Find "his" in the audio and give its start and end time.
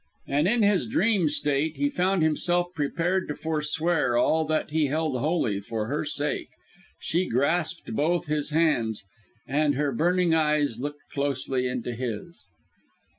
0.63-0.87, 8.25-8.49, 11.93-12.45